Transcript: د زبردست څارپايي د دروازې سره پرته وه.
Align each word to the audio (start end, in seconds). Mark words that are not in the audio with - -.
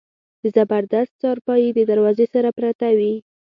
د 0.41 0.43
زبردست 0.55 1.13
څارپايي 1.21 1.69
د 1.73 1.79
دروازې 1.89 2.25
سره 2.33 2.49
پرته 2.57 2.87
وه. 2.97 3.13